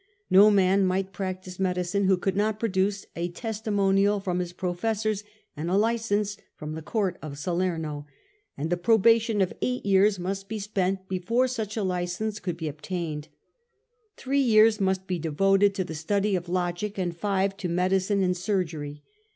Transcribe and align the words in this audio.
No 0.31 0.49
man 0.49 0.83
might 0.83 1.13
practise 1.13 1.59
medicine 1.59 2.05
who 2.05 2.17
could 2.17 2.35
not 2.35 2.59
produce 2.59 3.05
a 3.15 3.29
testimonial 3.29 4.19
from 4.19 4.39
his 4.39 4.51
professors 4.51 5.23
and 5.55 5.69
a 5.69 5.75
licence 5.77 6.37
from 6.55 6.73
the 6.73 6.81
Court 6.81 7.17
of 7.21 7.37
Salerno, 7.37 8.07
and 8.57 8.73
a 8.73 8.77
probation 8.77 9.41
of 9.41 9.53
eight 9.61 9.85
years 9.85 10.17
must 10.17 10.49
be 10.49 10.57
spent 10.57 11.07
before 11.07 11.47
such 11.47 11.77
a 11.77 11.83
licence 11.83 12.39
could 12.39 12.57
be 12.57 12.67
obtained: 12.67 13.27
three 14.17 14.41
years 14.41 14.79
must 14.81 15.05
be 15.05 15.19
devoted 15.19 15.75
to 15.75 15.83
the 15.83 15.93
study 15.93 16.35
of 16.35 16.49
logic 16.49 16.97
and 16.97 17.15
five 17.15 17.55
to 17.57 17.69
medicine 17.69 18.23
and 18.23 18.35
surgery. 18.35 19.03